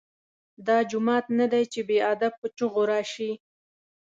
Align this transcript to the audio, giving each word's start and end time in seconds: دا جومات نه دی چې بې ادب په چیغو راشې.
دا 0.67 0.77
جومات 0.89 1.25
نه 1.39 1.45
دی 1.53 1.63
چې 1.73 1.79
بې 1.87 1.97
ادب 2.13 2.33
په 2.41 2.47
چیغو 2.57 2.83
راشې. 2.91 3.31